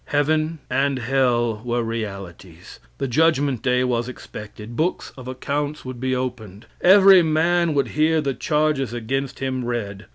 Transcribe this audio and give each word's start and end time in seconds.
Heaven 0.05 0.57
and 0.67 0.97
hell 0.97 1.61
were 1.63 1.83
realities 1.83 2.79
the 2.97 3.07
judgment 3.07 3.61
day 3.61 3.83
was 3.83 4.09
expected 4.09 4.75
books 4.75 5.11
of 5.15 5.27
accounts 5.27 5.85
would 5.85 5.99
be 5.99 6.15
opened. 6.15 6.65
Every 6.83 7.21
man 7.21 7.75
would 7.75 7.89
hear 7.89 8.19
the 8.19 8.33
charges 8.33 8.93
against 8.93 9.37
him 9.37 9.63
read. 9.63 10.07